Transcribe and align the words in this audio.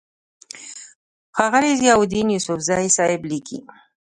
ښاغلے 1.35 1.71
ضياءالدين 1.81 2.27
يوسفزۍ 2.35 2.87
صېب 2.97 3.21
ليکي: 3.29 3.59